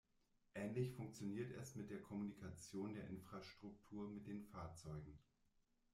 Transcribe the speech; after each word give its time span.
Ähnlich 0.55 0.95
funktioniert 0.95 1.51
es 1.61 1.75
mit 1.75 1.91
der 1.91 2.01
Kommunikation 2.01 2.95
der 2.95 3.05
Infrastruktur 3.07 4.09
mit 4.09 4.25
den 4.25 4.41
Fahrzeugen. 4.45 5.19